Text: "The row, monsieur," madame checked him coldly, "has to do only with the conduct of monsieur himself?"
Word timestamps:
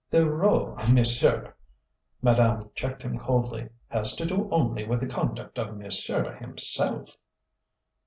"The 0.09 0.27
row, 0.27 0.75
monsieur," 0.89 1.53
madame 2.23 2.71
checked 2.73 3.03
him 3.03 3.19
coldly, 3.19 3.69
"has 3.89 4.15
to 4.15 4.25
do 4.25 4.49
only 4.51 4.83
with 4.83 4.99
the 4.99 5.05
conduct 5.05 5.59
of 5.59 5.77
monsieur 5.77 6.33
himself?" 6.37 7.15